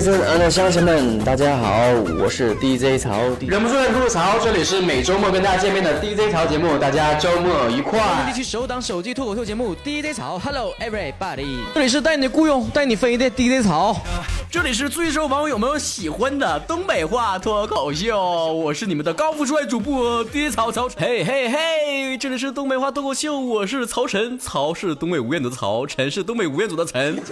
[0.00, 1.68] Ladies and 乡亲们，大家好，
[2.18, 3.20] 我是 DJ 曹。
[3.40, 8.00] 忍不住的吐槽，这里是每周末跟大家见面的 DJ 曹节目，大家周末愉快。
[8.26, 13.94] 地区首档手机脱口秀节目 DJ 曹，Hello everybody，这里是带你雇佣带你飞的 DJ 曹，
[14.50, 18.18] 这里是最受网友们喜欢的东北话脱口秀，
[18.54, 27.20] 我是你们的高富帅主播 DJ 曹曹，嘿嘿嘿，这里是东北话脱口秀，我是曹晨，曹是东北吴彦祖的曹，晨是东北吴彦祖的晨。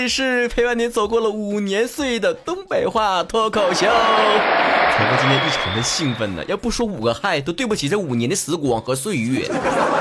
[0.00, 3.84] 这里是陪伴您走过了五年岁的东北话脱口秀。
[3.84, 9.46] 曹哥今天异常的兴奋呢，要不说五个嗨，都对不起这五年的时光和岁月。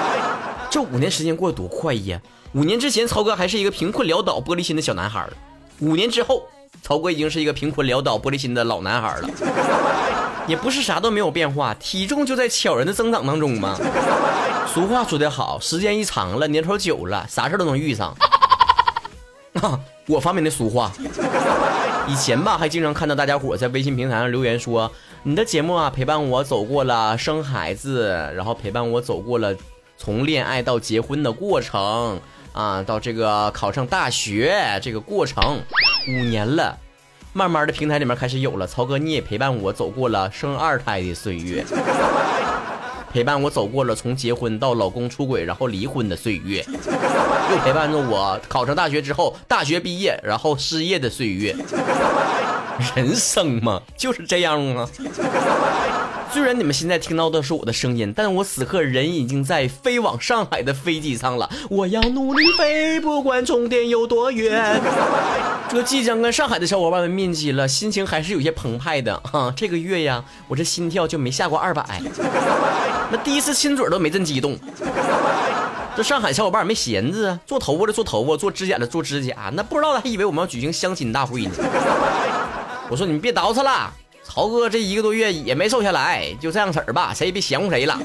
[0.71, 2.17] 这五年时间过得多快呀！
[2.53, 5.27] 五年之前，曹哥还是一个贫困潦倒、玻璃心的小男孩
[5.79, 6.43] 五年之后，
[6.81, 9.29] 曹哥已经是一个贫困潦倒、玻璃心的老男孩了。
[10.47, 13.77] 也不是啥都没有变化，体重就在悄然的增长当中嘛。
[14.73, 18.15] 俗话说得好，时间一长了，年头久了，啥事都能遇上。
[20.09, 20.91] 我发明的俗话，
[22.07, 29.55] 以前吧还经常看到大家伙在微信平台上留言说，你的节目啊陪伴我走过了生孩子，然后陪伴我走过了
[29.97, 32.19] 从恋爱到结婚的过程
[32.53, 35.61] 啊，到这个考上大学这个过程，
[36.07, 36.75] 五年了，
[37.31, 41.63] 慢慢的平台里面开始有了，曹哥你也陪伴我走过了生二胎的岁月。
[43.11, 46.63] 陪伴我走过了从结婚到老公出轨然后离婚的岁月，
[47.51, 51.55] 又陪伴着我考上大学之后大学毕业然后失业的岁月。
[52.95, 54.89] 人生嘛就是这样啊。
[56.31, 61.49] 虽然你们现在听到的是我的声音，但我此刻人已经在飞往上海的飞机上了。
[61.69, 64.79] 我要努力飞，不管终点有多远。
[65.69, 69.51] 这即将跟上海的小伙伴们面基了，心情还是有些澎湃的哈。
[69.55, 71.83] 这个月呀，我这心跳就没下过二百。
[73.11, 74.55] 那第一次亲嘴都没这么激动。
[75.97, 79.51] 这上海小伙伴没闲着啊，做头发的做头发，做指甲的做指甲。
[79.53, 81.51] 那不知道的还以为我们要举行相亲大会呢。
[82.87, 83.91] 我说你们别倒饬了。
[84.31, 87.99] 曹哥这一个多月也没瘦下来，就这样式儿吧，谁也别嫌乎谁了。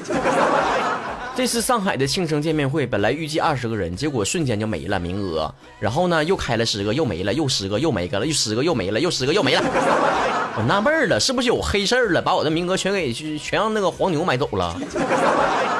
[1.37, 5.53] 这次上海的庆生见面会本来预计二十个人，结果瞬间就没了名额。
[5.79, 9.61] 然后呢，又开了十个，又没了，又十个，又没个了，又十个，又没了，又十个，又没了。
[10.57, 14.75] 我纳闷了，是不是有黑事儿了，把我的名额全给全让那个黄牛买走了？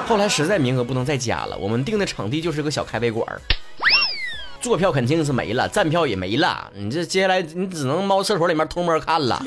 [0.08, 3.28] 后来实在名额不能再加了，我们定的场地就是个小咖啡馆
[4.62, 6.72] 坐票肯定是没了，站票也没了。
[6.76, 9.40] 你这接下来你只能猫厕所里面偷摸看了，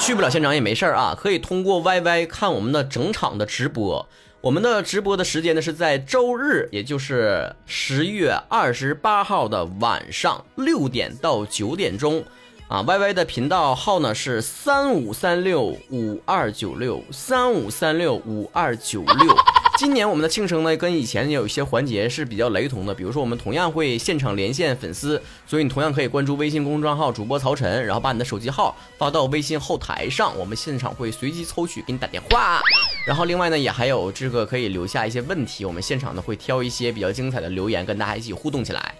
[0.00, 4.08] 去不了现场也没事啊，可以通过 YY 看我们的整场的直播。
[4.40, 12.24] 我们的直播的时间呢是在周日，也就是十月二十八号的晚上六点到九点钟。
[12.66, 19.36] 啊，YY 的频道号呢是三五三六五二九六三五三六五二九六。
[19.80, 32.60] 今年我们的庆生呢，跟以前有一些环节是比较雷同的，比如说我们同样会现场连线粉丝，所以你同样可以关注微信公众号主播曹晨，然后把你的手机号发到微信后台上，我们现场会随机抽取给你打电话。
[33.06, 38.94] 然后另外呢，也还有这个可以留下一些问题，我们现场呢会挑一些比较精彩的留言跟大家一起互动起来。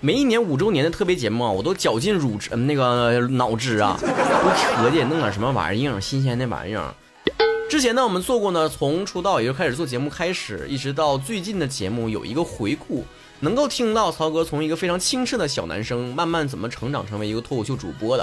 [0.00, 6.92] 每一年五周年的特别节目啊，我都绞尽乳汁那个脑汁啊， 都合计弄点什么玩意儿，新鲜的玩意儿。
[7.74, 13.04] 之前呢，我们做过呢，从出道也就开始做节目开始，一直到最近的节目有一个回顾，
[13.40, 18.22] 能够听到曹哥从一个非常清澈的小男生，慢慢怎么成长成为一个脱口秀主播的。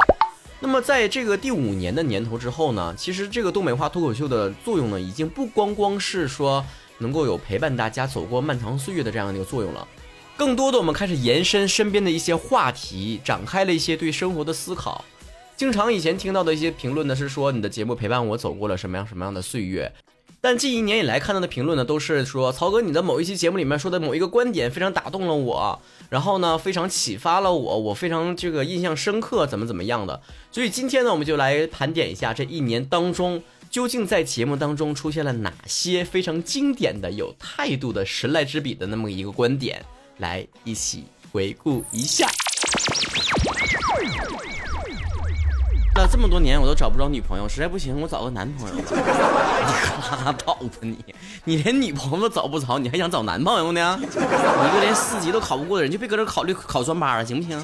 [0.61, 6.65] 那么在这个第五年的年头之后呢，其实这个东北话脱口秀的作用呢，已经不光光是说
[6.99, 9.85] 能够有陪伴大家走过漫长岁月的这样的一个作用了。
[10.37, 15.03] 更多的，我们开始延伸身边的一些话题，展开了一些对生活的思考。
[15.61, 19.91] 经常以前听到的一些评论呢，是说你的节目陪伴我走过了什么样什么样的岁月。
[20.41, 25.79] 但近一年以来看到的评论呢，都是说曹哥你的某一期节目里面说的某一个观点非常打动了我，
[26.09, 30.19] 然后呢非常启发了我，我非常这个印象深刻，怎么怎么样的。
[30.51, 39.85] 所以今天呢，我们就来盘点一下这一年当中，究竟在节目当中出现了哪些非常经典的、有态度的、神来之笔的那么一个观点。
[40.17, 42.27] 来一起回顾一下。
[46.07, 48.91] 这么多年我都找不着女朋友，实在不行我找个男朋友吧。
[49.61, 50.97] 你拉倒吧你！
[51.43, 53.99] 你连女朋友都找不着，你还想找男朋友呢？
[54.01, 54.05] 一
[54.73, 57.57] 个连四级都考不过的人，就别搁这考虑考专八了，行不行？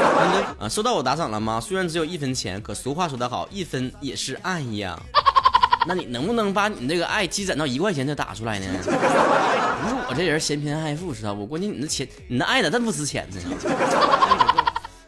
[0.58, 1.60] 啊，收到我打赏了吗？
[1.60, 4.98] 虽然只有一分钱，可俗话说得好，一分也是爱呀。
[5.86, 8.66] 那你能不能把你这个爱积攒到一块钱再打出来呢？
[8.84, 8.90] 不
[9.88, 11.46] 是我这人嫌贫爱富，知道不？
[11.46, 13.40] 关键你那钱，你那爱咋这么不值钱呢？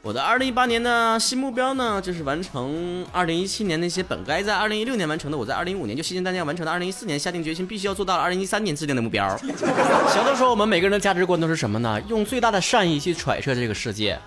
[0.05, 9.25] 我的二零一八年的新目标呢，就是完成二零一七年那些本该在二零一六年完成的，我在二零一五年就心心念念完成的，二零一四年下定决心必须要做到二零一三年制定的目标。
[10.13, 12.03] 小的时候，我们每个人的价值观都是什么呢？
[12.09, 14.19] 用最大的善意去揣测这个世界。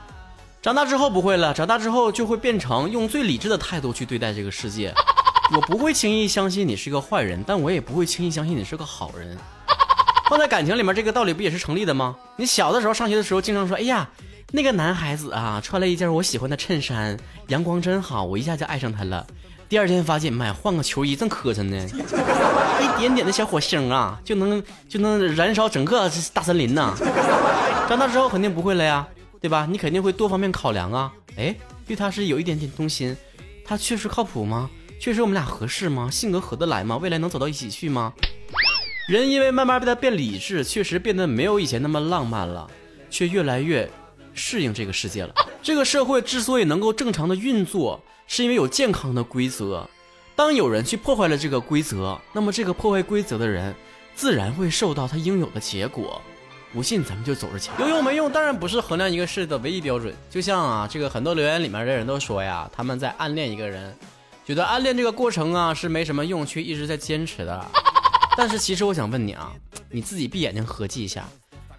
[0.62, 4.94] 长大之后不会了，长大之后就会变成用最理智的态度去对待这个世界。
[5.54, 9.38] 我不会轻易相信你是个坏人，但我也不会轻易相信你是个好人。
[10.30, 12.16] 放在感情里面，这个道理不也是成立的吗？
[12.38, 14.10] 你小的时候上学的时候，经常说：“哎呀。”
[14.56, 17.19] 那个男孩子啊，穿了一件我喜欢的衬衫，
[17.50, 19.28] 阳光真好，我一下就爱上他了。
[19.68, 21.75] 第二天发现，妈呀，换个球衣正磕碜呢。
[22.80, 26.96] 一点点的小火星啊，就能就能燃烧整个大森林呐。
[27.90, 29.06] 长大之后肯定不会了呀，
[29.42, 29.68] 对吧？
[29.69, 31.12] 你肯定会多方面考量啊。
[31.36, 31.54] 哎，
[31.86, 33.13] 对他是有一点点动心，
[33.66, 34.69] 他确实靠谱吗？
[35.02, 36.10] 确实我们俩合适吗？
[36.10, 36.96] 性格合得来吗？
[36.96, 38.13] 未来能走到一起去吗？
[39.10, 42.66] 人因为慢慢被他变理智，确实变得没有以前那么浪漫了，
[43.10, 43.92] 却越来越。
[44.35, 45.33] 适应这个世界了。
[45.63, 49.89] 这个社会之所以能够正常的运作，是因为有健康的规则。
[50.35, 53.73] 当有人去破坏了这个规则，那么这个破坏规则的人，
[54.15, 56.21] 自然会受到他应有的结果。
[56.73, 57.71] 不信，咱们就走着瞧。
[57.79, 60.13] 有用没用，当然不是衡量一个事的唯一标准。
[60.29, 63.97] 就像啊，这个很多留言里面的人都说呀，他们在暗恋一个人，
[64.45, 67.65] 觉得暗恋这个过程啊是没什么用，却一直在坚持的。
[68.35, 69.53] 但是其实我想问你啊，
[69.89, 71.25] 你自己闭眼睛合计一下。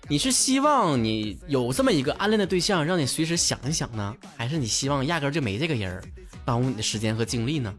[0.08, 6.00] 你是希望你有这么一个暗恋的对象，让你随时想一想呢，还是你希望压根就没这个人，
[6.44, 7.74] 耽误你的时间和精力呢？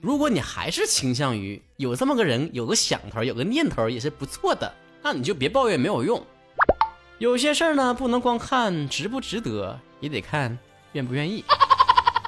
[0.00, 6.20] 如果你还是倾向于有这么个人，有个想头，有个念头也是不错的，那你就别抱怨没有用。
[7.18, 10.58] 有些事儿呢，不能光看值不值得，也得看
[10.94, 11.44] 愿不愿意。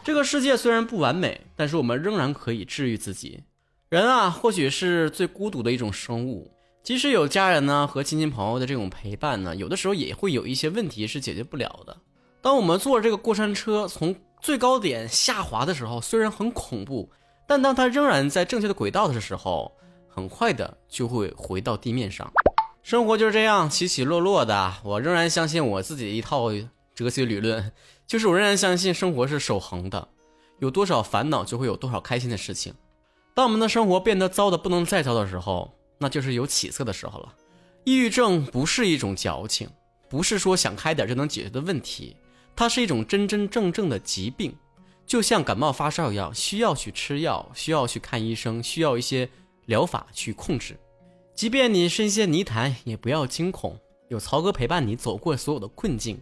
[0.05, 3.43] 这个世界虽然不完美，但是我们仍然可以治愈自己。
[3.89, 6.53] 人啊，或许是最孤独的一种生物。
[6.85, 11.97] 即使有家人呢和亲戚朋友的这种陪伴呢，有的时候也会有一些问题是解决不了的。
[12.43, 17.11] 当我们坐这个过山车从最高点下滑的时候，虽然很恐怖，
[17.49, 19.73] 但当它仍然在正确的轨道的时候，
[20.11, 22.31] 很快的就会回到地面上。
[22.83, 24.75] 生活就是这样起起落落的。
[24.85, 26.51] 我仍然相信我自己的一套
[26.95, 27.73] 哲学理论，
[28.07, 30.07] 就是我仍然相信生活是守恒的，
[30.59, 32.75] 有多少烦恼就会有多少开心的事情。
[33.33, 35.73] 当我们的生活变得糟的不能再糟的时候。
[35.99, 37.33] 那就是有起色的时候了。
[37.85, 39.69] 抑郁症不是一种矫情，
[40.09, 42.17] 不是说想开点就能解决的问题，
[42.57, 44.55] 它是一种真真正正的疾病，
[45.07, 49.29] 就像感冒发烧一样，需要去吃药，需要去看医生，需要一些
[49.67, 50.79] 疗法去控制。
[51.35, 56.19] 即便你深陷泥潭，也不要惊恐，有曹哥陪伴你走过所有的困境。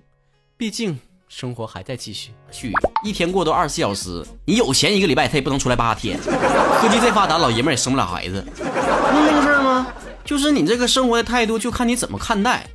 [0.57, 0.99] 毕竟
[1.29, 2.33] 生活还在继续。
[2.51, 2.73] 去
[3.05, 6.19] 一天过都二十四小时，你有钱一个礼拜他也不能出来八天。
[6.21, 8.45] 科技再发达，老爷们也生不了孩子。
[8.59, 9.62] 那那个事儿吗？
[10.25, 12.67] 就是你这个生活的态度，就看你怎么看待。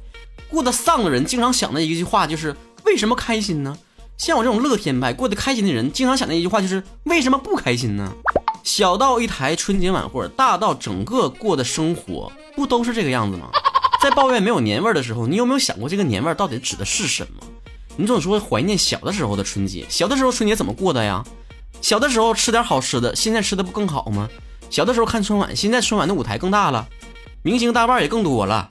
[0.49, 2.55] 过得丧的人经常想的一句话就是
[2.85, 3.77] 为什么开心呢？
[4.17, 8.11] 像我这种乐天派、过得开心的人，经常想的一句话就是为什么不开心呢？
[8.63, 13.49] 小到一台春节晚会，大到整个过的生活，不都是这个样子吗？
[14.01, 17.43] 在抱怨没有年味的时候，你有没有想过这个年味到底指的是什么？
[17.95, 21.23] 你总说怀念小的时候的春节，小的时候春节怎么过的呀？
[21.81, 24.29] 小的时候吃点好吃的，现在吃的不更好吗？
[24.69, 26.87] 小的时候看春晚，现在春晚的舞台更大了，
[27.43, 28.67] 明星大腕也更多了。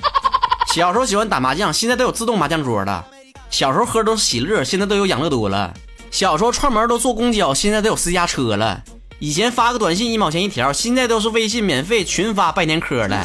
[0.75, 3.07] 小时候喜欢打麻将，现在都有自动麻将桌了。
[3.49, 5.73] 小时候喝都是喜乐，现在都有养乐多了。
[6.11, 8.83] 小时候串门都坐公交，现在都有私家车了。
[9.19, 13.25] 以前发个短信一毛钱一条，现在都是微信免费群发拜年科了。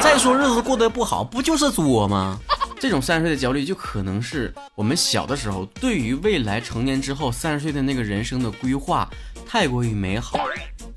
[0.00, 2.38] 再说日子过得不好，不就是作吗？
[2.78, 9.08] 这种三十岁的焦虑，就可能是我们小的时候对于未来成年之后三十岁的那个人生的规划
[9.44, 10.38] 太过于美好。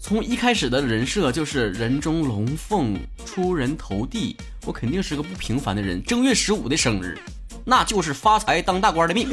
[0.04, 6.02] 从一开始的人设就是人中龙凤、出人头地，我肯定是个不平凡的人。
[6.04, 7.16] 正月十五的生日，
[7.64, 9.30] 那就是发财当大官的命。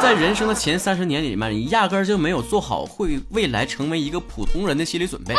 [0.00, 5.34] 在人生的前三十年里面，你压根就没有做好会未来成为一个普通人的心理准备。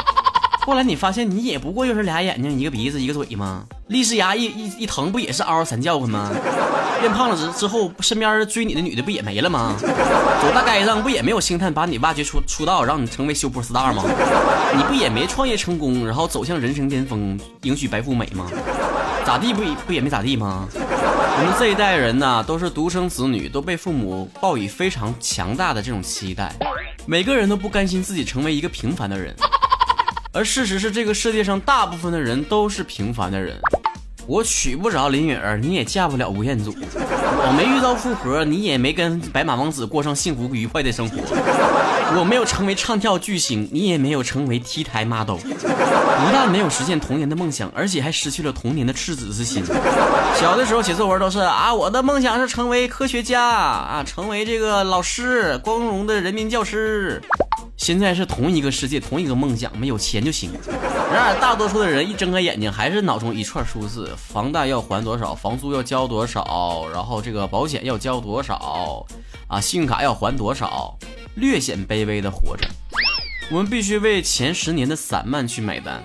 [0.66, 3.66] 后来你发现，你也不过就是俩眼睛、一个鼻子、一个嘴吗？
[3.90, 6.32] 利是牙一一一疼，不也是嗷嗷三叫唤吗？
[7.00, 9.76] 变胖了之之后，身边追你的女的不也没了吗？
[10.42, 14.04] 走大街上不也没有星探把你挖掘出出道，让你成为修波 star 吗？
[14.76, 18.50] 你不也没创业成功，然后走向人生巅峰，迎娶白富美吗？
[19.24, 20.68] 咋地不不也没咋地吗？
[20.74, 26.52] 我们这一代人呢，都是独生子女，都被父母抱以非常强大的这种期待，
[27.06, 29.36] 每个人都不甘心自己成为一个平凡的人。
[30.36, 33.56] 而事实是，这个世界上大部分的人都是平凡的人。
[34.28, 36.76] 我娶不着林允儿，你也嫁不了吴彦祖。
[36.76, 41.20] 我没遇到富婆，你也没跟白马王子过上幸福愉快的生活。
[42.18, 49.64] 我没有成为唱跳巨星，你也没有成为 T 台 model，不但没有实现童年的梦想，而且还失去了童年的赤子之心。
[50.36, 57.22] 小的时候写作文都是啊，我的梦想是成为科学家啊，成为这个老师，光荣的人民教师。
[57.78, 60.52] 现在是同一个世界，同一个梦想，没有钱就行。
[61.14, 69.06] 然而，大多数的人一睁开眼睛，还是脑中一串数字：房贷要还多少，房租要交多少，然后这个保险要交多少，
[69.48, 70.98] 啊，信用卡要还多少，
[71.36, 72.66] 略显卑微的活着。
[73.52, 76.04] 我们必须为前十年的散漫去买单。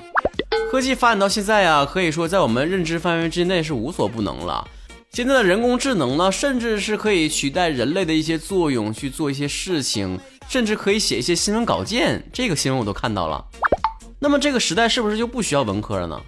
[0.70, 4.68] 科技发展到现在啊，可以说在我们认知范围之内是无所不能了。
[5.12, 10.20] 现在的人工智能呢，甚至是可以取代人类的一些作用去做一些事情。
[10.50, 13.46] 甚至可以写一些新闻稿件，这个新闻我都看到了。
[14.18, 16.20] 那么这个时代是不是就不需要文科了呢？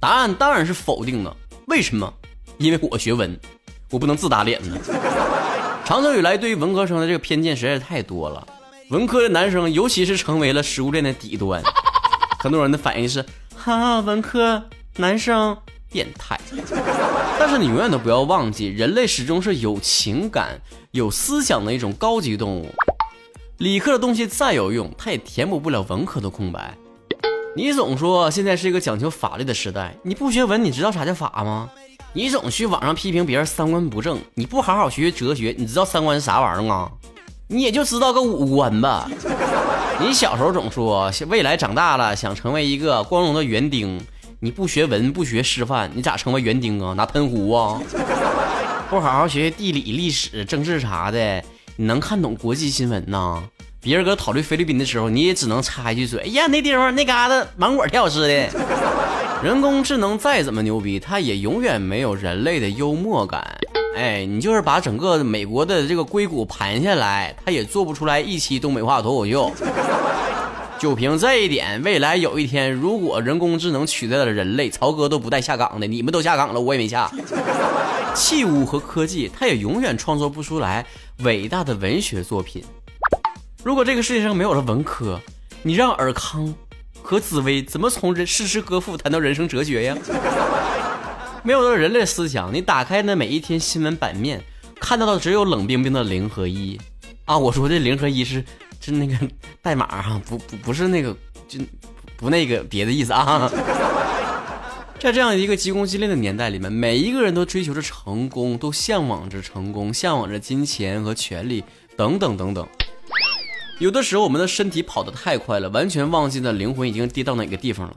[0.00, 1.36] 答案当然是否定的。
[1.66, 2.10] 为什么？
[2.56, 3.38] 因为我学文，
[3.90, 4.78] 我不能自打脸呢。
[5.84, 8.48] 长久以来，对于文科生的这个偏见实在是太多了。
[8.88, 11.62] 文科的男生，尤其是成为了食物链的底端。
[12.38, 13.22] 很多人的反应是：
[13.54, 14.64] 哈，文科
[14.96, 15.54] 男生
[15.92, 16.40] 变态。
[17.38, 20.58] 但是你永远都不要忘记，人类始终是有情感、
[20.92, 22.74] 有思想的一种高级动物。
[23.58, 26.76] 理科的东西再有用，它也填补不了文科的空白。
[27.56, 31.68] 你总说现在是一个讲求法律的时代，你不学文，你知道啥叫法吗？
[32.12, 36.88] 你总去网上批评别人三观不正，你不好好学学哲学，你知道三观是啥玩意儿吗？
[37.48, 39.10] 你也就知道个五官吧。
[39.98, 44.00] 你小时候总说未来长大了想成为一个光荣的园丁，
[44.38, 46.94] 你不学文不学师范，你咋成为园丁啊？
[46.94, 47.82] 拿喷壶啊？
[48.88, 51.42] 不好好学学地理、历史、政治啥的。
[51.80, 53.40] 你能看懂国际新闻呐？
[53.80, 58.48] 别人搁讨论菲律宾的时候，你也只能插一句嘴：“哎呀，那地方那嘎达芒果挺好吃的。
[59.44, 63.56] ”人工智能再怎么牛逼，它也永远没有人类的幽默感。
[63.96, 69.52] 哎，你就是把整个美国的这个硅谷盘下来，它也做不出来一期东北话脱口秀。
[70.80, 75.86] 就凭这一点，未来有一天，如果人工智能取代了人类，曹哥都不带下岗的。
[75.86, 77.08] 你们都下岗了，我也没下。
[78.14, 80.84] 器物和科技，它也永远创作不出来
[81.18, 82.64] 伟大的文学作品。
[83.62, 85.20] 如果这个世界上没有了文科，
[85.62, 86.54] 你让尔康
[87.02, 89.96] 和紫薇怎么从人诗诗歌赋谈到人生哲学呀？
[91.44, 94.42] 没有了人类思想，你打开那每一天新闻版面，
[94.80, 96.78] 看到的只有冷冰冰的零和一
[97.24, 97.38] 啊！
[97.38, 98.44] 我说的零和一是
[98.80, 99.14] 是那个
[99.62, 101.60] 代码哈，不不不是那个就
[102.16, 103.50] 不那个别的意思啊。
[105.00, 111.62] 在这样一个急功近利的年代里面，每一个人都追求着成功，都向往着成功，向往着金钱和权利
[111.96, 112.66] 等等等等。
[113.78, 117.94] 有的时候，我们的身体跑得太快了，完全忘记了灵魂已经跌到哪个地方了。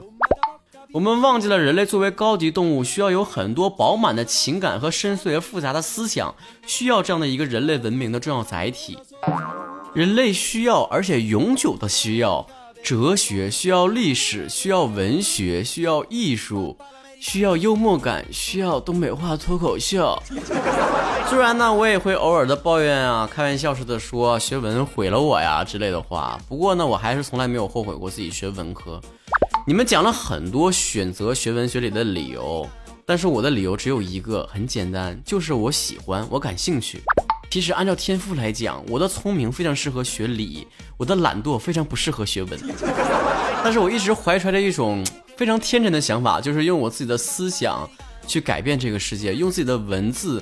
[0.93, 6.36] 我们忘记了人类作为高级动物，需要有很多饱满的情感和深邃而复杂的思想，
[6.67, 9.00] 需要这样的一个人类文明的重要载体。
[9.96, 12.46] 人类需要，而且永久的需要。
[12.84, 16.76] 哲学需要历史，需要文学，需要艺术，
[17.20, 20.18] 需要幽默感，需要东北话脱口秀。
[21.30, 26.38] 虽然呢，我也会偶尔的抱怨啊，开玩笑似的说学文毁了我呀之类的话。
[26.50, 29.00] 不过呢，我还是从来没有后悔过自己学文科。
[29.66, 32.68] 你们讲了很多选择学文学理的理由，
[33.06, 37.02] 但是我的理由只有一个，很简单，就是我喜欢，我感兴趣。
[37.51, 40.65] 其实按照天赋来讲，我的聪明非常适合学理，
[40.96, 42.58] 我的懒惰非常不适合学文。
[43.62, 45.05] 但是我一直怀揣着一种
[45.36, 47.88] 非常天真的想法，就是用我自己的思想
[48.25, 50.41] 去改变这个世界，用自己的文字，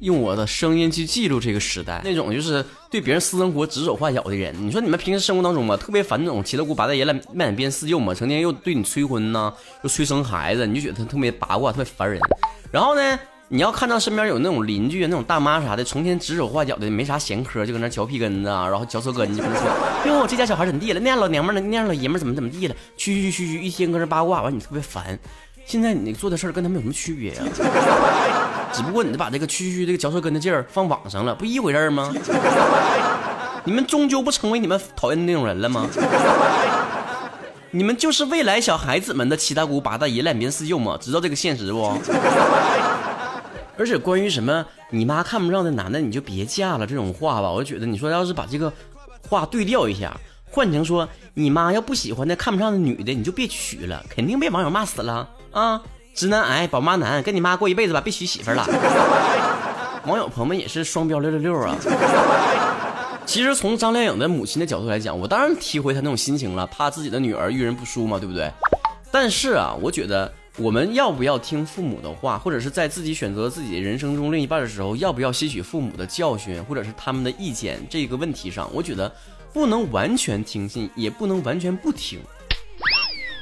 [0.00, 2.02] 用我的声音去记录这个时代。
[2.04, 9.50] 那种就是对别人私生活指手画脚的人，你说你们平时生活当中吧，特别烦那种七大姑八大姨来满脸编四舅嘛，成天又对你催婚呐，
[9.82, 12.20] 又催生孩子，你就觉得他特别八卦，特别烦人。
[12.70, 13.18] 然后呢？
[13.54, 19.68] 你要看到身边有那种邻居、那种大妈啥的，成天指手画脚的，没啥闲嗑，就搁那嚼屁根子啊，然后嚼舌根，就跟他说
[20.08, 21.00] ：“哟，这家小孩怎么地了？
[21.00, 25.18] 那家老娘们儿，那家老爷们怎么怎么地了？”嘘嘘嘘嘘，一天搁那八卦，完你特别烦。
[25.66, 27.42] 现在你做的事儿跟他们有什么区别呀？
[28.72, 32.10] 只不过你把这个嘘嘘这个嚼舌根的劲儿放网上了，不一回事吗？
[33.64, 35.86] 你们终究不成为你们讨厌的那种人了吗？
[37.70, 40.96] 你们就是未来小孩子们的七大姑八大姨、烂边四舅吗？
[40.98, 41.98] 知道这个现实不？
[43.78, 48.72] 而且关于什么你妈看不上的男的你就别嫁了这种话吧，我觉得你说要是把这个
[49.28, 50.14] 话对调一下，
[50.50, 55.80] 换成说你妈要不喜欢那看不上的女的你就别娶了，肯定被网友骂死了啊！
[56.14, 58.66] 直男癌宝妈男，跟你妈过一辈子吧，别娶媳妇了。
[60.06, 61.74] 网友朋友们也是双标六六六啊！
[63.24, 68.52] 其实从张靓颖的母亲的角度来讲，我当然体会她那种心情了，怕自己的女儿遇人不淑嘛，对不对？
[69.10, 70.30] 但是啊，我觉得。
[70.58, 79.10] 我们要不要听父母的话，或者是在自己选择自己人生中另一半的时候，要不要吸取父母的教训，或者是他们的意见这个问题上，我觉得
[79.50, 82.20] 不能完全听信，也不能完全不听。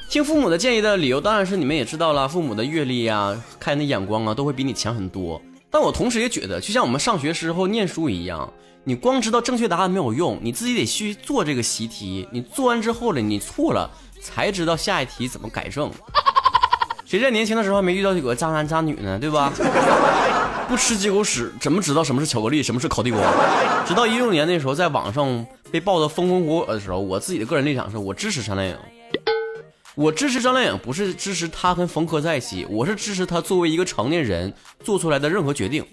[0.08, 5.40] 听父母的建议的理由当然是你们也知道了，父母的阅历啊、看的眼光啊，都会比你强很多。
[5.68, 8.52] 但我同时也觉得，就像我们上学时候念书一样，
[8.84, 12.28] 你光知道正确答案没有用，你自己得去做这个习题。
[12.30, 13.90] 你做完之后了，你错了
[14.20, 15.90] 才知道下一题怎么改正。
[17.10, 19.18] 谁在年轻的时候还没遇到几个渣男渣女呢？
[19.18, 19.52] 对吧？
[20.70, 23.20] 不吃鸡狗屎，怎么知道什么是巧克力，什么是烤地瓜？
[23.84, 28.76] 直到一六年那时候，在网上被爆得风风火火的时候，我自己的个人立场是我支持张靓颖。
[29.96, 35.84] 我支持张靓颖，不是支持她跟冯轲在一起，我是支持她作为一个成年人做出来的任何决定。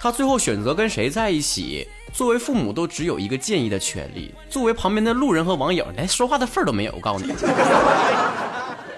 [0.00, 6.92] 她最后选择跟谁在一起，作为父母都只有一个建议的权利，作为旁边的路人和网友，连说话的份儿都没有。
[6.92, 7.32] 我告诉你。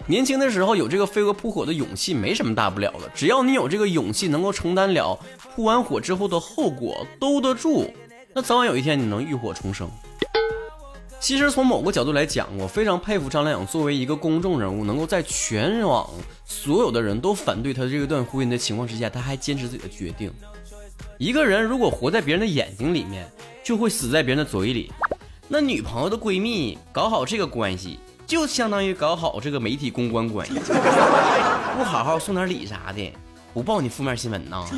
[0.06, 3.11] 年轻的时候有这个飞蛾扑火的勇气，没什么大不了的。
[3.14, 5.18] 只要你有这个勇气，能够承担了
[5.54, 7.90] 扑完火之后的后果，兜得住，
[8.34, 9.90] 那早晚有一天你能浴火重生。
[11.18, 16.11] 其实从某个角度来讲，我非常佩服张靓颖，作为一个公众人物，能够在全网
[16.44, 20.30] 所有的人都反对她这一段婚姻的情况之下，她还坚持自己的决定。
[21.16, 23.26] 一个人如果活在别人的眼睛里面，
[23.62, 24.92] 就会死在别人的嘴里。
[25.49, 27.99] 那女朋友的闺蜜搞好这个关系。
[28.26, 30.54] 就相当于搞好这个媒体公关关系，
[31.76, 33.12] 不好好送点礼啥的，
[33.52, 34.64] 不报你负面新闻呐。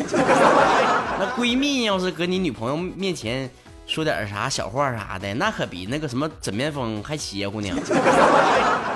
[1.18, 3.48] 那闺蜜要是搁你女朋友面前
[3.86, 7.68] 说点啥小话啥的，那可比那个什么枕边风还邪乎呢。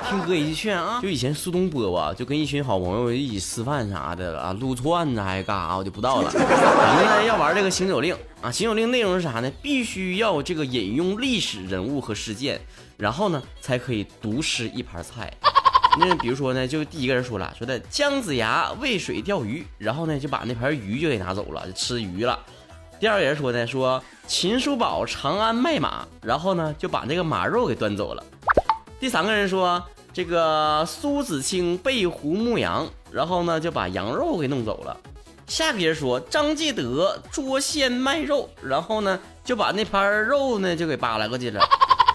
[0.08, 6.30] 听哥一句劝啊，就以前苏东坡吧，就跟一群好朋友一起吃饭啥的啊，撸串子还干啥，我就不知道了。
[6.32, 9.48] 反正呢要玩这个行酒令啊，行酒令内容是啥呢？
[9.62, 12.60] 必须要这个引用历史人物和事件。
[13.00, 15.32] 然后呢，才可以独吃一盘菜。
[15.98, 22.38] 那比如说呢，就第一个人说了，说的姜子牙渭水钓鱼，然后呢就把那盘鱼就给拿走了，就吃鱼了。
[23.00, 28.22] 第二个人说呢，说秦叔宝长安卖马，然后呢就把那个马肉给端走了。
[29.00, 34.96] 第三个人说，这个苏子清背湖牧羊，然后呢就把羊肉给弄走了。
[35.46, 41.60] 下个人说张继德捉仙卖肉，然后呢就把那盘肉呢就给扒拉过去了。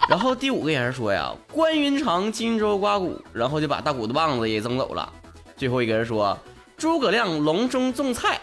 [0.10, 5.12] 然后第五个人说呀，关云长荆州刮骨，然后就把大骨头棒子也整走了。
[5.58, 6.38] 最后一个人说，
[6.78, 8.40] 诸葛亮隆中种菜，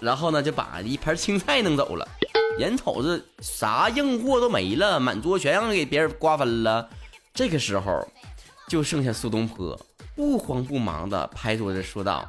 [0.00, 2.06] 然后呢就把一盘青菜弄走了。
[2.58, 6.88] 眼瞅着啥硬货都没了，满桌全让给别人瓜分了。
[7.32, 8.06] 这个时候，
[8.68, 9.78] 就剩下苏东坡
[10.16, 12.24] 不慌不忙的拍桌子说道：“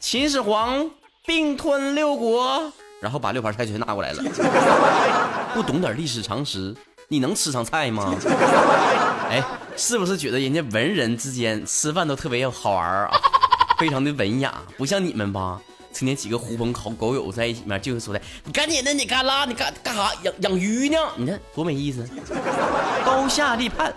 [0.00, 0.90] 秦始皇
[1.24, 4.22] 并吞六国。”然后把六盘菜全拿过来了。
[5.54, 6.74] 不懂点历史常识。
[7.12, 8.14] 你能吃上菜吗？
[9.28, 9.42] 哎，
[9.76, 13.10] 是不是觉得人家文人之间吃饭都特别好玩啊？
[13.80, 15.60] 非常的文雅，不像你们吧？
[15.92, 19.44] 成天几个狐朋狗友在一起面，就是说的，你赶紧的，你干啦？
[19.44, 20.12] 你干干啥？
[20.22, 20.98] 养养鱼呢？
[21.16, 22.08] 你看多没意思！
[23.04, 23.92] 高下立判。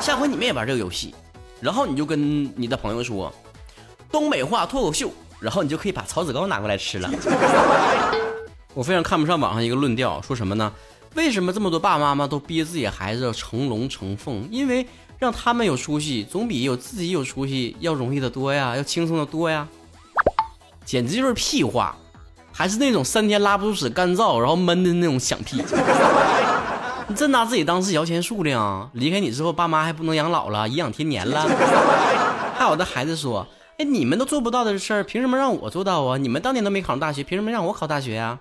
[0.00, 1.14] 下回你们也玩这个游戏，
[1.60, 3.30] 然后你就跟你的朋友说
[4.10, 7.10] 东北话脱口秀，然后你就可以把草籽糕拿过来吃了。
[8.72, 10.72] 我非常看不上网上一个论调，说什么呢？
[11.14, 14.48] 为什么这么多爸爸妈妈都逼自己孩子要成龙成凤？
[14.50, 14.86] 因为
[15.18, 19.66] 让他们有出息，总比有自己有出息要容易的多呀，要轻松的多呀。
[20.84, 21.96] 简直就是屁话，
[22.52, 25.62] 还是那种三天拉不出屎、干燥然后闷的那种响屁。
[27.06, 28.90] 你真拿自己当是摇钱树呢？
[28.94, 31.46] 离开你之后，爸妈还不能养老了，颐养天年了？
[32.58, 33.46] 还有的孩子说
[33.78, 36.16] ：“哎，你们都做不到的事儿，凭什么让我做到啊？
[36.18, 38.38] 你们当年都没考上大学，凭什么让我考大学呀？”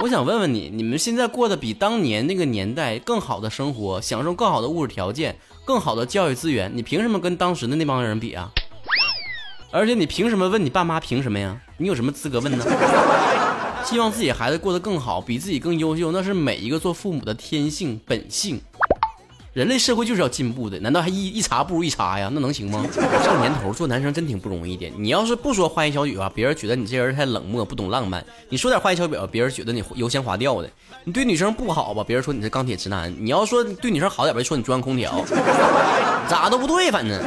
[0.00, 8.50] 我想问问你，你们现在过得比当年那个年代更好的生活，享受更好的物质条件，更好的教育资源，你凭什么跟当时的那帮人比啊？
[9.70, 11.58] 而且你凭什么问你爸妈凭什么呀？
[11.78, 12.64] 你有什么资格问呢？
[13.84, 18.60] 希望自己孩子过得更好，比自己更优秀，那是每一个做父母的天性本性。
[19.56, 22.28] 人类社会就是要进步的，难道还一一茬不如一茬呀？
[22.30, 22.84] 那能行吗？
[22.92, 24.86] 这年头做男生真挺不容易的。
[24.98, 30.68] 你要是不说花言巧语吧，别人觉得你这人太冷漠，不懂浪漫；你说点花言巧语，别人觉得你油腔滑调的。
[31.04, 35.24] 你对女生不好吧，别人说你是钢铁直男；你要说对女生好点吧，说你中央空调，
[36.28, 37.18] 咋都不对，反正。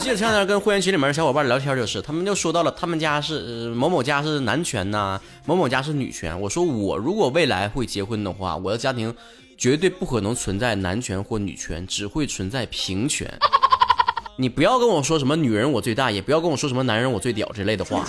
[0.00, 6.40] 记得前两天跟会员群里面的小伙伴聊天，就是他们就说到了他们家是某某家是男权呐，某某家是女权。
[6.40, 9.14] 我说我如果未来会结婚的话，我的家庭。
[9.58, 13.30] 绝对不可能存在男权或女权，只会存在平权。
[14.36, 18.02] 你不要跟我说什么女人我最大，也不要跟我说什么男人我最屌之类的话。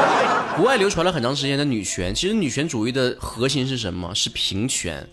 [0.56, 4.14] 国外流传了很长时间的女权，其实女权主义的核心是什么？
[4.14, 5.06] 是平权。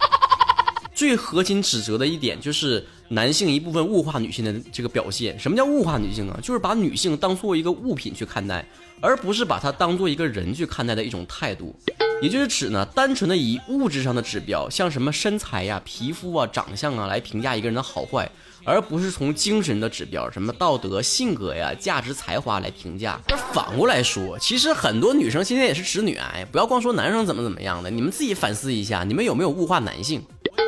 [0.95, 5.37] 最核心指责的一点就是男性一部分物化女性的这个表现。
[5.37, 6.39] 什么叫物化女性啊？
[6.41, 8.65] 就是把女性当做一个物品去看待，
[9.01, 11.75] 而不是把她当做一个人去看待的一种态度。
[12.21, 18.29] 也就是指呢，单纯的以物质上的指标，像什么身材呀、皮肤啊、长相啊来评价一个人的好坏，
[18.63, 23.19] 而不是从精神的指标，什么道德、性格呀、价值、才华来评价。
[23.27, 30.23] 那反过来说，其实很多女生现在也是直女癌，不要光说男生怎么怎么样的，你们自己反思一下，你们有没有物化男性？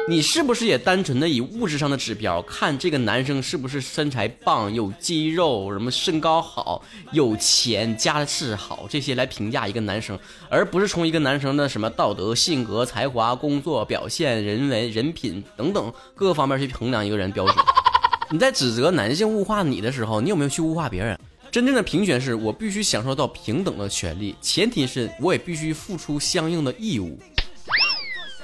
[0.09, 17.55] 你是不是也单纯的以物质上的指标看这个男生是不是身材棒、有肌肉、什么身高好、有钱、家世好这些来评价一个男生，而不是从一个男生的什么道德、性格、才华、工作表现、人文、人品等等各方面去衡量一个人标准？
[18.29, 21.17] 你在指责男性物化你的时候，你有没有去物化别人？
[21.49, 27.17] 真正的平权是我必须享受到平等的权利，前提是我也必须付出相应的义务。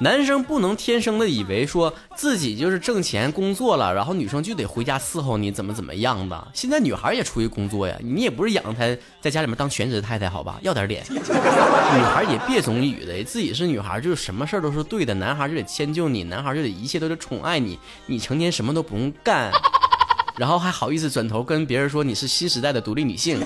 [0.01, 6.47] 男生不能天生的以为说自己就是挣钱工作了，然后女生就得回家伺候你，怎么怎么样的。
[6.53, 8.85] 现在女孩也出去工作呀，你也不是养她
[9.19, 10.57] 在家里面当全职太太，好吧？
[10.61, 11.03] 要点脸。
[11.11, 19.51] 女孩也别总以为自己是女孩，就是什么事儿都是对的，男孩就得迁就你，男孩就得一切都得宠爱你，你成天什么都不用干，
[20.39, 23.41] 然后还好意思转头跟别人说你是新时代的独立女性。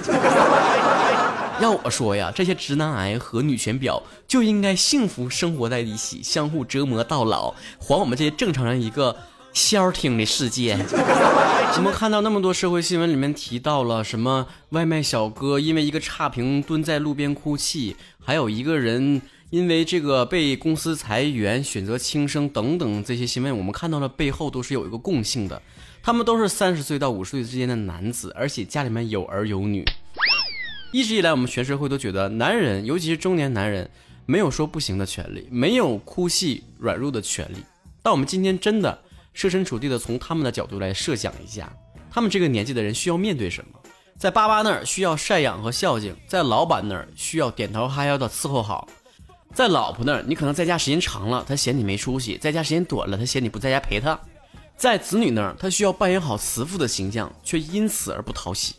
[1.64, 9.16] 要我说呀，这些直男癌和女权婊就应该幸福生活在一起，相互折磨到老，还我们这些正常人一个
[9.54, 10.78] 消停的世界。
[11.74, 25.62] 怎么看到那么多社会新闻里面提到了什么外卖小哥因为一个差评蹲在路边哭泣，还有一个人因为这个被公司裁员选择轻生等等这些新闻，我们看到了背后都是有一个共性的，
[26.04, 29.86] 他们都是三十岁到五十岁之间的男子，而且家里面有儿有女。
[30.94, 33.90] 一直以来，我们全社会都觉得男人，尤其是中年男人，
[34.28, 37.56] 没有说不行的权利，没有哭戏软弱的权利。
[38.04, 39.02] 但我们今天真的
[39.34, 41.76] 设身处地的从他们的角度来设想一下，
[42.12, 43.80] 他们这个年纪的人需要面对什么？
[44.20, 48.88] 在爸爸那儿需要赡养和孝敬，在老板那儿需要点头哈腰的伺候好，
[49.52, 54.16] 在老婆那儿你可能在家时间长了，他嫌你没出息；在家时间短了，他嫌你不在家陪他；
[54.78, 58.76] 在子女那儿，他需要扮演好慈父的形象，却因此而不讨喜。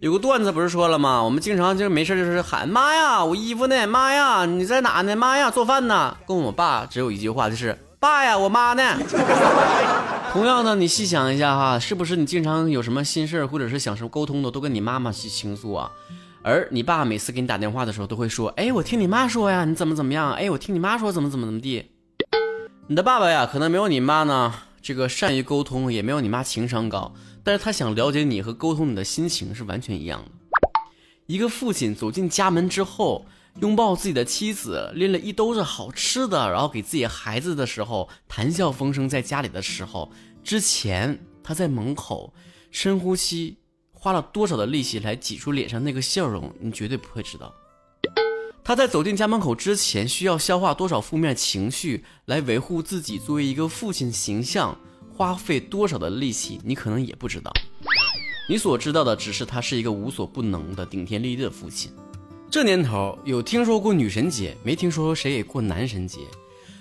[0.00, 1.22] 有个段子不是说了吗？
[1.22, 3.86] 我们经常就是没事就是喊妈呀，我衣服呢？
[3.86, 5.14] 妈呀，你在哪呢？
[5.14, 6.16] 妈呀，做饭呢？
[6.26, 8.96] 跟我爸只有一句话，就是爸呀，我妈呢？
[10.32, 15.90] 同样的，你细想一下哈，是不是你经常有什么心事或者是想什么沟通的，都跟你妈妈去倾诉啊？
[16.42, 20.32] 而你爸每次给你打电话的时候，都会说，哎，我听你妈说呀，你怎么怎么样？
[20.32, 21.90] 哎，我听你妈说怎么怎么怎么地。
[22.86, 27.12] 你的爸爸呀，可能没有你妈呢，这个善于沟通，也没有你妈情商高。
[27.50, 30.30] 但是他想了解你和沟通你的心情是完全一样的。
[31.26, 33.26] 一个父亲走进家门之后，
[33.60, 40.12] 拥抱自己的妻子，拎了一兜子好吃的，然后给自己孩子的时候，谈笑风生，在家里的时候，
[40.44, 42.32] 之前他在门口
[42.70, 43.56] 深呼吸，
[43.90, 47.52] 花了多少的力气来挤出脸上那个笑容，你绝对不会知道。
[48.62, 54.78] 他在走进家门口之前，需要消化多少负面情绪来维护自己作为一个父亲形象。
[55.20, 57.52] 花费多少的力气，你可能也不知道。
[58.48, 61.92] 你所知道的只是他是一个无所不能的顶天立地的父亲。
[62.50, 66.20] 这年头有听说过女神节，没听说谁也过男神节。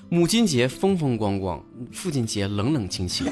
[0.07, 3.27] 母亲节风风光光，父亲节冷冷清清。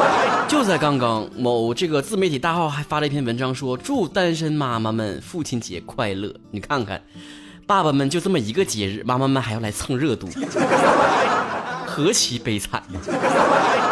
[0.48, 6.34] 就在刚刚，某这个自媒体大号还发了一篇文章，说祝单身妈妈们父亲节快乐。
[6.50, 7.04] 你看看，
[7.66, 10.26] 爸爸们就这么一个节日，妈妈们还要来蹭热度。
[11.86, 13.00] 何其悲惨呢！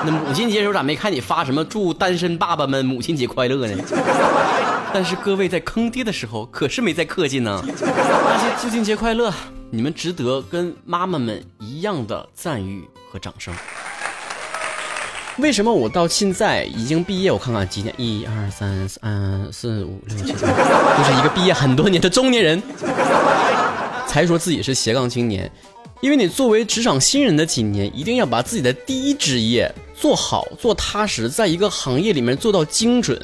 [0.07, 3.83] 那母亲节时候咋没看你发什么祝单身爸爸们母亲节快乐呢？
[4.93, 7.61] 但是各位在坑爹的时候可是没在客气呢。
[7.67, 9.33] 那些父亲节快乐，
[9.71, 13.53] 你们值得跟妈妈们一样的赞誉和掌声。
[15.39, 17.33] 为什么我到现在已经毕业？
[17.33, 18.89] 我看看几年，一二三，
[19.53, 22.63] 四五六七，就是一个毕业很多年的中年人，
[24.07, 25.51] 才说自己是斜杠青年。
[26.01, 33.19] 因为你作为职场新人的几年，一定要把自己的第一职业做好、做踏实，在一个行业里面做到精准。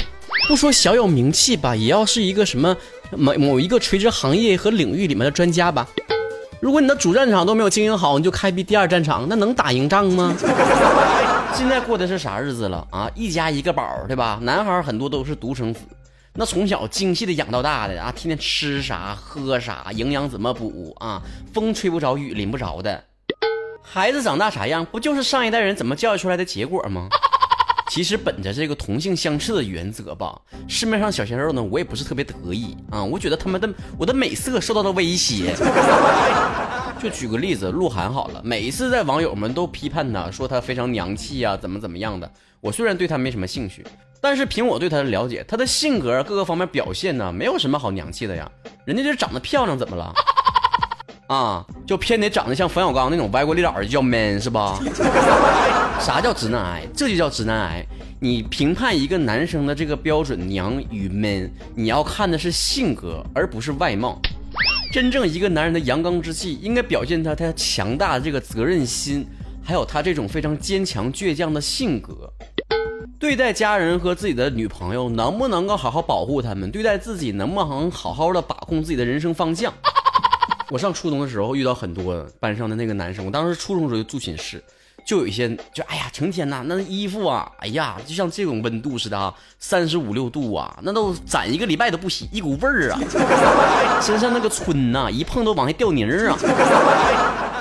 [0.48, 2.74] 不说小有名气吧，也要是一个什么
[3.10, 5.86] 某某一个垂直行业和领域里面的专家吧。
[6.58, 10.34] 如果你的主战场都没有经营好，你就开辟第二战场，那能打赢仗吗？
[11.54, 13.10] 现在过的是啥日子了啊？
[13.14, 14.38] 一家一个宝，对吧？
[14.42, 15.80] 男孩很多都是独生子。
[16.32, 21.20] 那从小精细的养到大的啊，天天吃啥喝啥，营养怎么补啊？
[21.52, 23.04] 风吹不着，雨淋不着的，
[23.82, 27.08] 孩子长大啥样，不就是上一代人怎么教育出来的结果吗？
[27.90, 33.02] 其实本着这个同性相斥的原则吧，市面上小鲜肉呢，我也不是特别得意啊。
[33.02, 35.52] 我觉得他们的我的美色受到了威胁。
[37.02, 42.30] 就举个例子，鹿晗好了，每一次在网友们都批判他，说他非常娘气啊，怎么怎么样的。
[42.60, 43.84] 我虽然对他没什么兴趣。
[44.20, 48.50] 但是凭我对他的了解，他的性格各个方面表现呢，没有什么好娘气的呀。
[48.84, 50.12] 人家就是长得漂亮，怎么了？
[51.28, 54.78] 啊，就偏得长得像冯小刚那种歪瓜裂枣就叫 man 是吧？
[56.00, 56.82] 啥叫直男癌？
[56.94, 57.86] 这就叫直男癌。
[58.18, 64.20] 你评判一个男生的这个标准娘与 man，你要看的是性格，而不是外貌。
[64.92, 69.24] 真正一个男人的阳刚之气，应该表现他他强大的这个责任心，
[69.64, 72.30] 还有他这种非常坚强倔强的性格。
[73.18, 76.70] 对待家人和自己的女朋友，能不能够好好保护他们？
[76.70, 79.72] 对待自己，能不能好好的把控自己的人生方向？
[80.70, 84.62] 我上初中的时候遇到很多班上的那个男生，我当时初中时候就住寝室，
[85.04, 93.00] 就有一些就哎呀，成天呐，那衣服啊，哎呀，就像这种温度似的啊，三十五六度啊，那都攒一个礼拜都不洗，一股味儿啊，
[94.00, 96.38] 身上那个皴呐，一碰都往下掉泥儿啊，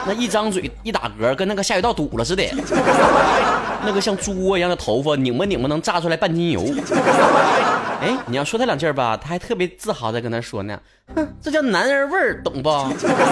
[0.05, 2.43] 那一张嘴一打嗝，跟那个下水道堵了似的，
[3.85, 6.63] 那个像猪窝一样的头发，拧吧拧吧能炸出来半斤油。
[8.01, 10.79] 哎，你要说他两句吧，他还特别自豪的跟他说呢，
[11.13, 12.69] 哼，这叫男人味儿，懂不？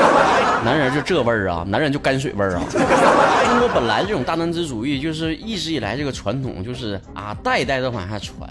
[0.65, 2.63] 男人就这味儿啊，男人就泔水味儿啊。
[2.69, 8.49] 中国本来这种大男子主义就是一直以来这个传统，就是啊代代的往下传，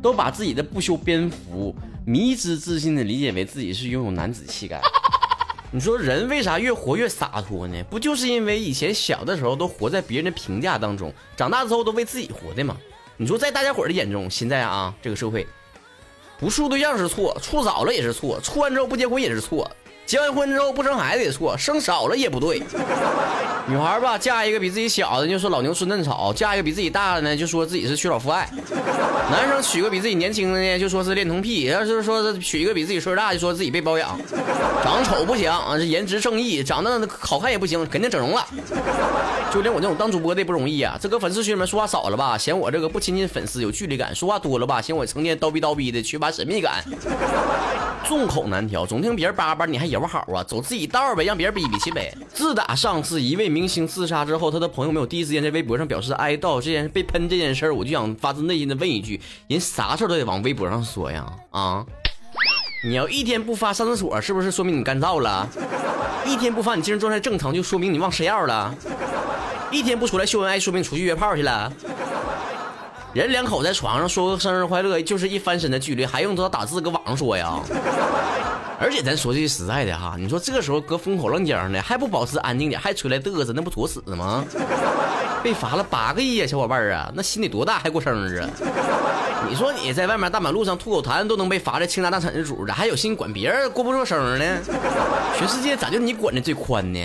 [0.00, 4.80] 都把自己的不修边幅、迷之自信的理解为自己是拥有男子气概。
[5.76, 7.84] 你说人为啥越活越洒脱呢？
[7.90, 12.74] 不就是因为以前小的时候都活在别人的评价当中，长大之后都为自己活的吗？
[13.18, 15.46] 你说在大家伙的眼中，现在啊这个社会，
[16.38, 19.70] 不处对象是错，处早了也是错，处完之后不结婚也是错，
[20.06, 22.62] 结完婚之后不生孩子也错，生少了也不对。
[23.66, 28.48] 女孩吧，嫁一个比自己小的就说老牛吃嫩草，嫁一个比自己大的呢就说自己是缺少父爱。
[29.28, 34.16] 男生娶个比自己年轻的呢就说是恋童癖，要是说是娶一个比自己岁数大就说自己被包养。
[34.84, 38.46] 长丑不行啊，这颜值正义，长得好看也不行，肯定整容了。
[39.52, 46.84] 就连我这种当主播的也不容易啊，这搁粉丝群里面说话少了吧，嫌我这个不亲近粉丝有距离感；说话多了吧，嫌我成天叨逼叨逼的缺乏神秘感。
[48.08, 50.44] 众口难调，总听别人叭叭，你还摇好啊？
[50.44, 52.14] 走自己道呗，让别人逼逼去呗。
[52.32, 61.26] 自打上次一位明星自杀之后，他的朋友没有第一时间在微博上表示哀悼，这件事被喷这件事儿，我就想发自内心的问一句：人啥事儿都得往微博上说呀？
[61.50, 61.84] 啊？
[62.84, 65.48] 你要一天不发上厕所，是不是说明你干燥了？
[66.26, 68.74] 一天不发你精神状态正常，就说明你忘吃药了？
[69.72, 71.72] 一天不出来秀恩爱，说明你出去约炮去了？
[73.12, 77.58] 人两口在床上说个生日快乐，就是一翻身的距离，还用得着打字搁网上说呀？
[78.78, 84.44] 而且咱说句实在的哈，你说这个时候搁风口浪尖的，还不保持安静点，还出来嘚瑟，那不作死吗？
[85.42, 88.48] 被罚了八个亿啊，小伙伴啊，那心得多大还过生日啊？
[89.48, 94.44] 你说你在外面大马路上吐口痰都能被罚的倾家荡产的主咋，还有心管别人过不过生日呢？
[95.38, 96.98] 全世界咋就你管的最宽呢？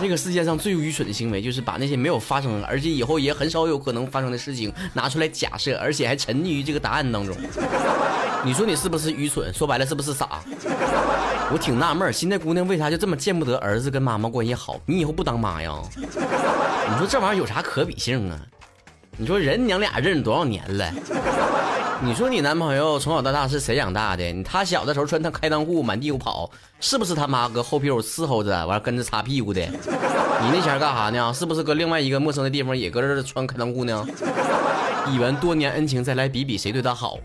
[0.00, 7.36] 这个世界上最愚蠢的行为，就是把那些没有发生，而且以后也很少有可能发生的事情拿出来假设，而且还沉溺于这个答案当中。
[8.42, 9.52] 你说你是不是愚蠢？
[9.52, 10.40] 说白了是不是傻？
[11.52, 14.80] 我挺纳闷，现在姑娘为啥就这么见不得儿子跟妈妈关系好？
[14.86, 15.78] 你以后不当妈呀？
[15.96, 18.40] 你说这玩意儿有啥可比性啊？
[19.18, 20.90] 你说人娘俩认识多少年了？
[22.02, 24.42] 你说你男朋友从小到大是谁养大的？
[24.42, 29.60] 他小的时候穿他开裆裤满地跑，是不是他妈搁后屁股伺候着，完跟着擦屁股的？
[30.40, 31.30] 你那前干啥呢？
[31.34, 34.06] 是不是搁另外一个陌生的地方也搁这穿开裆裤呢？
[35.12, 37.18] 以完多年恩情，再来比比谁对他好？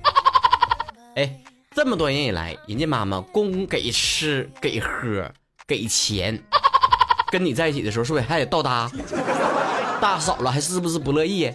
[1.15, 1.39] 哎，
[1.73, 5.31] 这么多年以来，人家妈妈供给吃给喝
[5.65, 6.37] 给钱，
[7.31, 8.91] 跟你在一起的时候，是不是还得倒搭？
[10.01, 11.49] 大嫂了还是不是不乐意？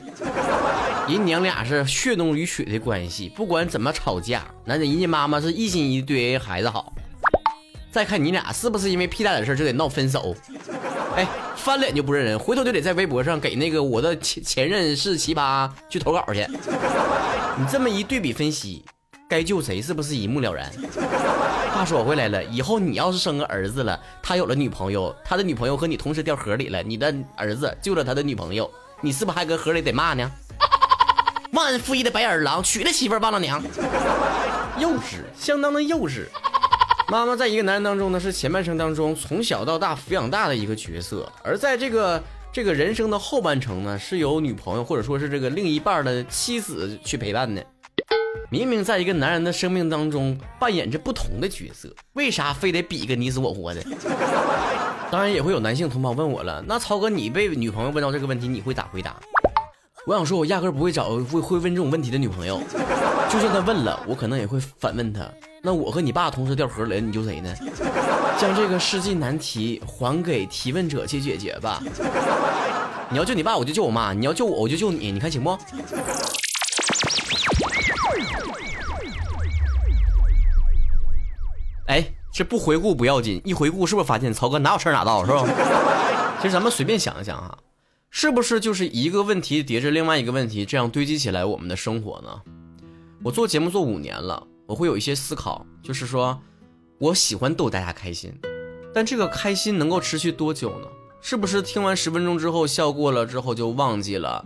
[1.11, 6.93] 人娘俩是血浓于水的关系，不管怎么吵架，那人家妈妈是一心一意对孩子好。
[7.91, 10.37] 再看你俩是不是因为屁大点事就得闹分手？
[11.17, 16.47] 哎，翻脸就不认人，回头就得在微博上给那个我的前前任是奇葩去投稿去。
[17.59, 18.85] 你这么一对比分析，
[19.29, 20.71] 该救谁是不是一目了然？
[21.73, 28.71] 话说回来了，以后你要是生个儿子了，他有了女朋友，他的女朋友和你同时掉河里了，你的儿子救了他的女朋友，
[29.01, 30.31] 你是不是还搁河里得骂呢？
[31.61, 33.63] 忘恩负义的白眼狼，娶了媳妇忘了娘，
[34.79, 36.25] 幼稚，相当的幼稚。
[37.09, 47.63] 妈妈在一个男人当中呢，是前半生当中从小到大抚养大的一个角色，而在这个这个人生的后半程呢，是由女朋友或者说是这个另一半的妻子去陪伴的。
[48.49, 53.85] 明明在一个男人的生命当中扮演着不同的角色，为啥非得比个你死我活的？
[55.11, 59.15] 当然也会有男性同胞问我了，那超哥你被女朋友问到这个问题，你会咋回答？
[60.07, 62.59] 我想说，我压根不会找会会问这种问题的女朋友。
[63.29, 65.29] 就算他问了，我可能也会反问他：
[65.63, 67.55] 那我和你爸同时掉河里，你救谁呢？
[68.39, 71.83] 将这个世纪难题还给提问者去解决吧。
[73.11, 75.13] 你要救你爸，我就救我妈；你要救我，我就救你。
[75.13, 75.59] 你看行不？
[81.87, 82.05] 哎。
[82.33, 85.45] 这不回顾不要紧，一回顾是不是发现曹哥哪有事哪到是吧？
[86.41, 87.59] 其实咱们随便想一想啊，
[88.13, 92.43] 是不是就是一个问题叠着另外一个问题，这样堆积起来我们的生活呢？
[93.23, 96.41] 我做节目做五年了，我会有一些思考，就是说，
[96.99, 98.33] 我喜欢逗大家开心，
[98.93, 100.89] 但这个开心能够持续多久呢？
[101.21, 104.45] 是不是听完十分钟之后笑过了之后就忘记了？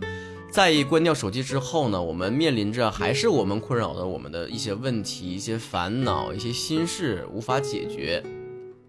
[0.51, 8.23] 再一关掉手机之后呢，我们面临着还是我们困扰的我们的一些问题、一些烦恼、一些心事无法解决。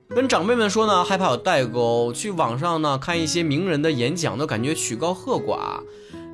[0.09, 5.81] 跟长辈们说呢，害怕有代沟；去网上呢看一些名人的演讲，都感觉曲高和寡，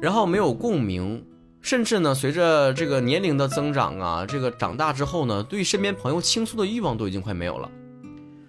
[0.00, 1.24] 然后没有共鸣。
[1.60, 7.70] 甚至呢，随着这个年龄的增长啊，这个长大之后呢，对身边朋友倾诉的欲望都已经快没有了。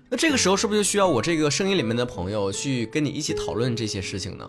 [0.10, 4.48] 那这个时候是不是就需要我这个声音里面的朋友去跟你一起讨论这些事情呢？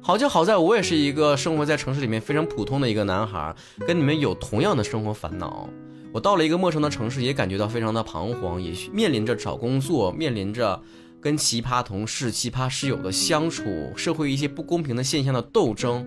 [0.00, 3.54] 好就好在我也是一个生活在城市里面非常普通的一个男孩，
[3.86, 5.68] 跟你们有同样的生活烦恼。
[6.16, 10.80] 我到了一个陌生的城市，也感觉到非常的彷徨，也面临着找工作，面临着
[11.20, 16.06] 跟奇葩同事、奇葩室友的相处，社会一些不公平的现象的斗争。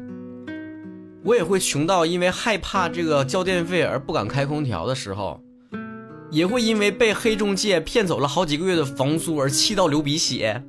[1.23, 5.39] 我也会穷到因为害怕这个交电费而不敢开空调的时候，
[6.31, 10.63] 也会因为被黑中介骗走了好几个月的房租而气到流鼻血。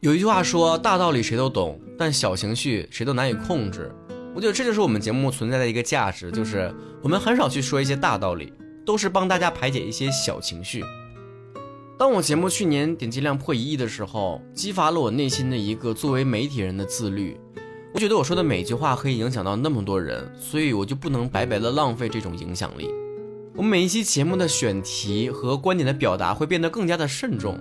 [0.00, 3.90] 有一句话说，大道理谁都懂，但小情绪谁都难以控制。
[4.34, 8.52] 我觉得这就是我们节目存在的一个价值，就是我们很少去说一些大道理，
[8.86, 10.84] 都是帮大家排解一些小情绪。
[11.98, 17.36] 当我节目去年点击量破一亿的时候，激发了我内心的一个作为媒体人的自律。
[17.92, 22.88] 我觉得我说的每句话可以影响到那么多人，所以我就不能白白的浪费这种影响力。
[23.56, 27.58] 我们每一期节目的选题和观点的表达会变得更加的慎重。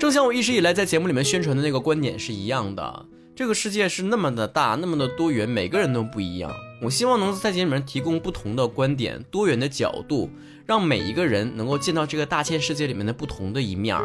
[0.00, 6.52] 正像我一直以来在节目里面宣传的那个观点是一样的，这个世界是那么的大，那么的多元，每个人都不一样。
[6.82, 10.28] 我希望能在节目里面提供不同的观点、多元的角度，
[10.66, 13.98] 让每一个人能够见到这个大千世界里面的不同的一面，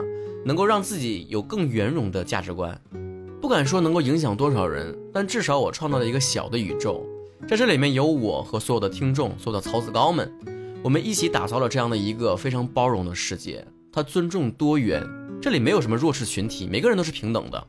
[0.45, 2.79] 能够让自己有更圆融的价值观。
[3.41, 7.05] 不敢说能够影响多少人，但至少我创造了一个小的宇宙，
[7.49, 10.31] 在这里面有我和所有的听众，所有的曹子高们，
[10.81, 13.67] 我们一起打造了这样的一个非常包容的世界。
[13.91, 15.05] 它尊重多元。
[15.39, 17.67] 这里没有什么弱势群体，每个人都是平等的。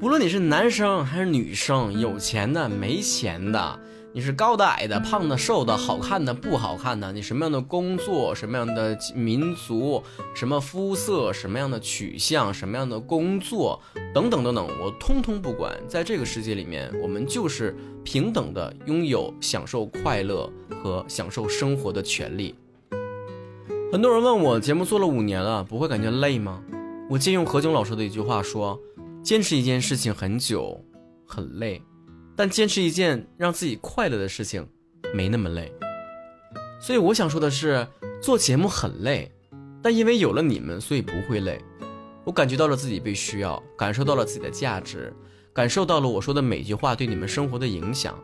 [0.00, 3.78] 不论你是男生还是女生，有钱的没钱的，
[4.14, 10.02] 你是高的矮的，胖的瘦的，好看的不好看的，你什么样的工作，什么样的民族，
[10.34, 13.78] 什么肤色，什么样的取向，什么样的工作，
[14.14, 15.78] 等等等等，我通通不管。
[15.86, 20.50] 在这个世界里面，我们就是平等的，拥有享受快乐
[20.82, 22.54] 和享受生活的权利。
[23.92, 26.62] 很多人问我，节目做了五年了，不会感觉累吗？
[27.10, 28.80] 我借用何炅老师的一句话说
[29.22, 30.82] ：“坚持一件事情很久，
[31.26, 31.82] 很累，
[32.34, 34.66] 但坚持一件让自己快乐的事情，
[35.14, 35.72] 没那么累。”
[36.80, 37.86] 所以我想说的是，
[38.22, 39.30] 做节目很累，
[39.82, 41.62] 但因为有了你们，所以不会累。
[42.24, 45.12] 我感觉到了自己被需要，感受到了自己的价值，
[45.52, 48.18] 感受到了我说的每句话对你们生活的影响。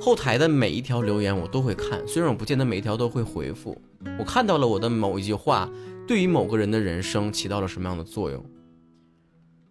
[0.00, 3.76] 后台的每一条留言我都会看，虽然我不见得每一条都会回复。
[4.18, 5.68] 我看到了我的某一句话
[6.06, 8.42] 对于某个人的人生起到了什么样的作用。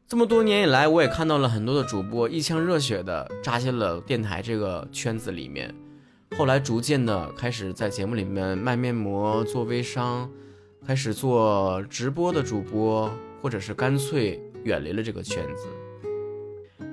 [0.08, 5.74] 这么多年以来，我也看到了很多的主播一腔热血的扎进了电台这个圈子里面，
[6.38, 10.30] 后来逐渐的开始在节目里面卖面膜、做微商，
[10.86, 13.10] 开始做直播的主播，
[13.42, 15.66] 或者是干脆远离了这个圈子。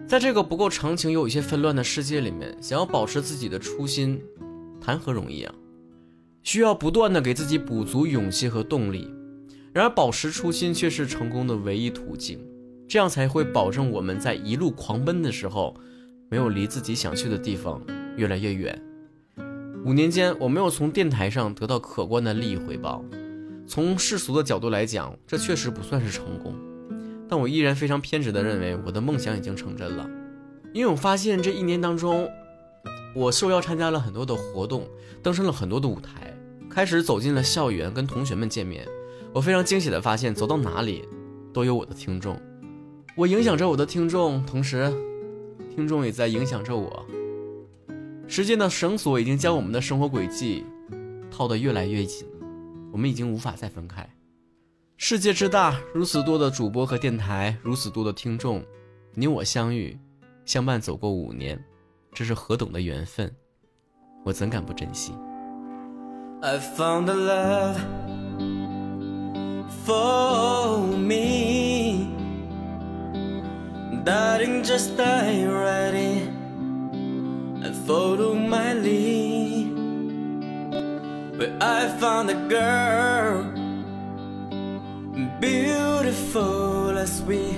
[0.06, 4.22] 在这个不够长情又有一些纷乱的世界里面，想要保持自己的初心，
[4.80, 5.54] 谈何容易啊！
[6.42, 9.12] 需要不断的给自己补足勇气和动力。
[9.74, 12.38] 然而，保持初心却是成功的唯一途径，
[12.92, 15.74] 这样才会保证我们在一路狂奔的时候，
[16.28, 17.80] 没有离自己想去的地方
[18.18, 18.78] 越来越远。
[19.86, 23.02] 五年间，我没有从电台上得到可观的利益回报，
[23.66, 26.54] 从世俗的角度来讲，这确实不算是成功。
[27.30, 30.06] 但我依然非常偏执地认为，我的梦想已经成真了，
[30.74, 32.28] 因为我发现这一年当中，
[33.14, 34.86] 我受邀参加了很多的活动，
[35.22, 36.36] 登上了很多的舞台，
[36.68, 38.86] 开始走进了校园，跟同学们见面。
[39.32, 41.08] 我非常惊喜地发现，走到哪里
[41.54, 42.38] 都有我的听众，
[43.14, 44.90] 我影响着我的听众，同时，
[45.74, 47.06] 听众也在影响着我。
[48.26, 50.64] 时间的绳索已经将我们的生活轨迹
[51.30, 52.26] 套得越来越紧，
[52.90, 54.08] 我们已经无法再分开。
[54.96, 58.64] 世界之大，如此多的主播和电台，如此多的听众，
[59.14, 59.98] 你我相遇、
[60.46, 61.62] 相伴走过五年，
[62.14, 63.30] 这是何等的缘分，
[64.24, 65.12] 我怎敢不珍惜
[66.40, 67.76] ？I found a love
[69.84, 71.51] for me,
[74.04, 75.48] darling, just in
[77.62, 79.74] and follow my lead.
[81.38, 83.44] But I found a girl.
[85.40, 87.56] beautiful as we.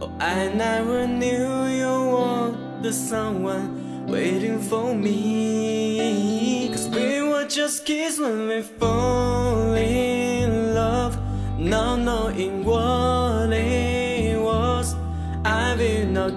[0.00, 6.68] Oh, I never knew you were the someone waiting for me.
[6.68, 11.18] Cause we were just kids when we fall in love.
[11.58, 12.64] Now knowing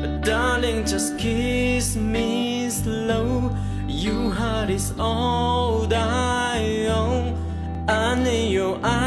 [0.00, 3.56] But darling, just kiss me slow.
[3.86, 7.36] Your heart is all I own.
[7.88, 8.99] I need your eyes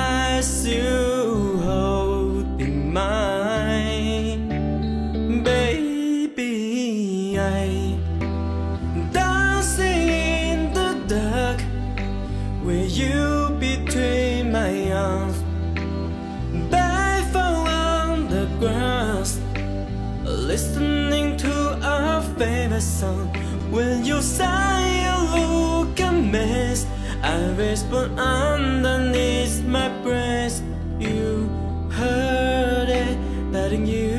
[27.54, 30.60] I whisper underneath my breath.
[30.98, 31.48] You
[31.92, 33.16] heard it,
[33.52, 34.16] letting you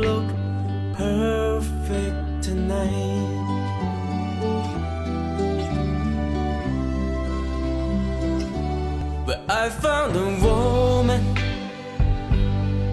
[0.00, 0.26] look
[0.96, 3.28] perfect tonight.
[9.26, 11.22] But I found a woman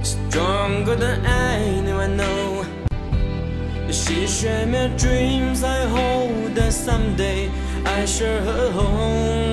[0.03, 2.65] stronger than anyone know.
[3.89, 5.63] She shared my dreams.
[5.63, 7.49] I hope that someday
[7.85, 9.48] I share her home.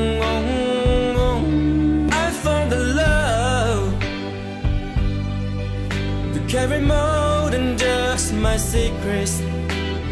[8.77, 9.39] Secrets.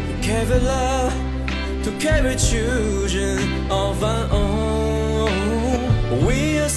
[0.07, 1.13] To carry love,
[1.85, 3.37] to carry children
[3.69, 5.29] of our own.
[6.25, 6.69] We are